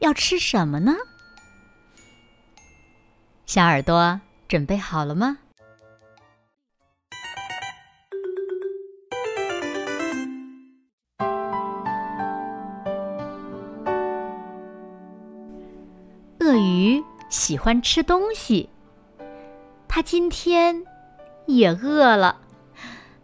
[0.00, 0.94] 要吃什么呢？
[3.46, 5.38] 小耳朵准备好了吗？
[16.40, 18.70] 鳄鱼喜欢吃东西，
[19.88, 20.84] 它今天
[21.46, 22.40] 也饿了。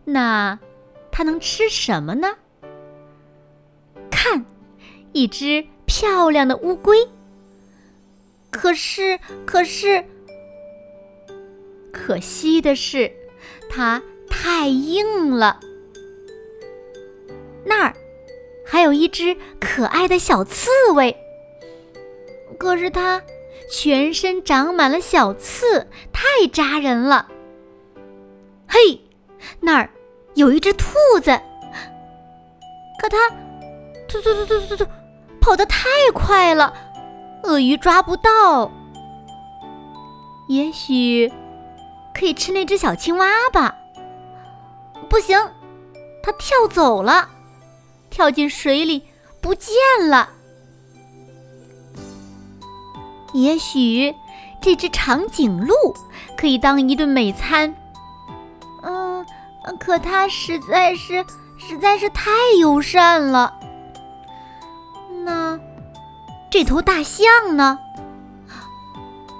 [0.04, 0.58] 那
[1.12, 2.28] 它能吃什么呢？
[4.10, 4.44] 看，
[5.12, 5.66] 一只。
[5.86, 7.08] 漂亮的乌龟，
[8.50, 10.04] 可是，可是，
[11.92, 13.12] 可惜的是，
[13.70, 15.60] 它太硬了。
[17.64, 17.94] 那儿
[18.66, 21.16] 还有一只可爱的小刺猬，
[22.58, 23.22] 可是它
[23.70, 27.28] 全身长满了小刺，太扎人了。
[28.68, 29.00] 嘿，
[29.60, 29.88] 那儿
[30.34, 30.86] 有一只兔
[31.22, 31.30] 子，
[33.00, 33.30] 可它，
[34.08, 34.90] 突突突突突突。
[35.44, 36.72] 跑得太快了，
[37.42, 38.70] 鳄鱼抓不到。
[40.48, 41.30] 也许
[42.14, 43.74] 可以吃那只小青蛙吧？
[45.10, 45.38] 不行，
[46.22, 47.28] 它跳走了，
[48.08, 49.06] 跳进水里
[49.42, 49.74] 不见
[50.08, 50.30] 了。
[53.34, 54.14] 也许
[54.62, 55.74] 这只长颈鹿
[56.38, 57.74] 可以当一顿美餐。
[58.82, 59.26] 嗯，
[59.78, 61.22] 可它实在是
[61.58, 63.60] 实在是太友善了。
[66.54, 67.76] 这头大象呢？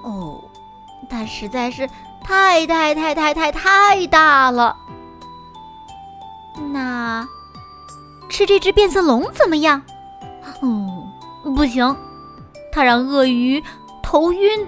[0.03, 0.43] 哦，
[1.09, 1.89] 它实在是
[2.25, 4.77] 太太太太太太大了。
[6.73, 7.25] 那
[8.29, 9.81] 吃这只变色龙怎么样？
[10.61, 11.05] 哦，
[11.55, 11.97] 不行，
[12.73, 13.63] 它让鳄鱼
[14.03, 14.67] 头晕。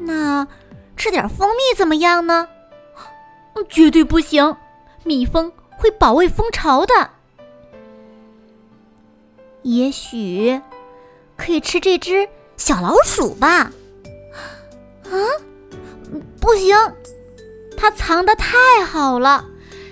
[0.00, 0.46] 那
[0.94, 2.46] 吃点蜂蜜怎么样呢？
[3.70, 4.54] 绝对不行，
[5.04, 7.12] 蜜蜂会保卫蜂巢的。
[9.64, 10.60] 也许
[11.36, 13.72] 可以吃这只小老鼠吧？
[15.04, 15.16] 啊，
[16.38, 16.76] 不行，
[17.74, 19.46] 它藏的太好了，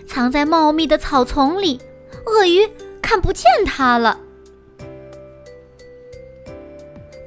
[0.07, 1.81] 藏在茂密的草丛里，
[2.27, 4.21] 鳄鱼看不见它了。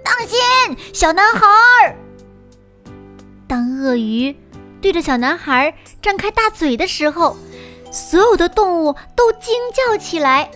[0.03, 0.39] 当心，
[0.93, 1.97] 小男孩！
[3.47, 4.35] 当鳄鱼
[4.81, 7.35] 对着小男孩张开大嘴的时候，
[7.91, 10.51] 所有的动物都惊叫起来。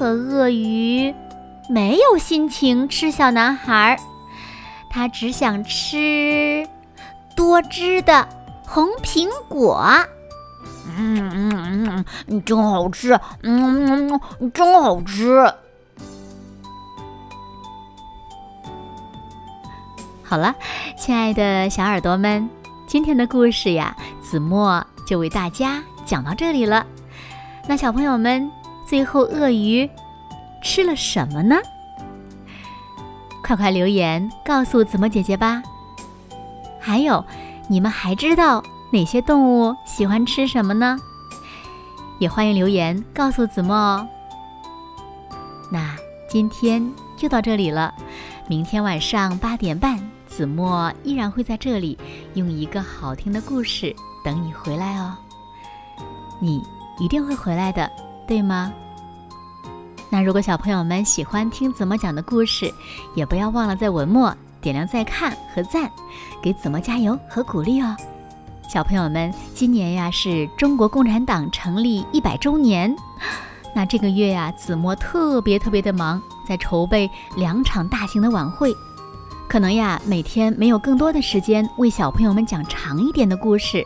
[0.00, 1.14] 可鳄鱼
[1.68, 3.98] 没有心情吃小男孩，
[4.88, 6.66] 它只想吃
[7.36, 8.26] 多汁的
[8.66, 9.84] 红苹果。
[10.96, 13.12] 嗯嗯嗯，真好吃！
[13.42, 14.08] 嗯
[14.40, 15.44] 嗯，真好吃。
[20.22, 20.54] 好了，
[20.96, 22.48] 亲爱的小耳朵们，
[22.86, 26.86] 今天的故事呀，子墨就为大家讲到这里了。
[27.68, 28.50] 那小朋友们。
[28.90, 29.88] 最后，鳄鱼
[30.64, 31.54] 吃了什么呢？
[33.40, 35.62] 快快留言告诉子墨姐姐吧。
[36.80, 37.24] 还有，
[37.68, 38.60] 你们还知道
[38.92, 40.98] 哪些动物喜欢吃什么呢？
[42.18, 44.08] 也欢迎留言告诉子墨哦。
[45.70, 45.94] 那
[46.28, 47.94] 今天就到这里了，
[48.48, 51.96] 明天晚上八点半，子墨依然会在这里
[52.34, 55.16] 用一个好听的故事等你回来哦。
[56.40, 56.60] 你
[56.98, 57.88] 一定会回来的。
[58.30, 58.72] 对吗？
[60.08, 62.72] 那如果小朋友们喜欢听子墨讲的故事，
[63.16, 65.90] 也不要忘了在文末点亮再看和赞，
[66.40, 67.96] 给子墨加油和鼓励哦。
[68.72, 72.94] 小朋友们，今年呀是中国共产党成立一百周年，
[73.74, 78.72] 那这个月呀，子墨特别特别的忙，在筹备两场大型的晚会，
[79.48, 83.84] 可能呀每天没有更多的时间为小朋友们讲长一点的故事，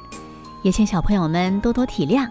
[0.61, 2.29] 也请小朋友们多多体谅。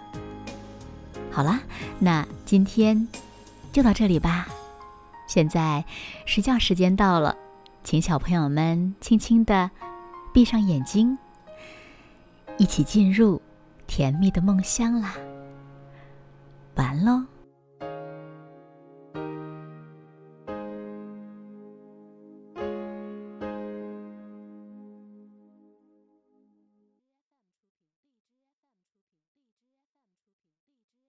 [1.33, 1.59] 好了，
[1.97, 3.07] 那今天
[3.71, 4.47] 就到这里吧。
[5.25, 5.83] 现在
[6.27, 7.35] 睡觉时间到了，
[7.83, 9.71] 请小朋友们轻轻的
[10.31, 11.17] 闭上眼睛，
[12.59, 13.41] 一起进入
[13.87, 15.15] 甜蜜的梦乡啦。
[16.75, 17.23] 完喽。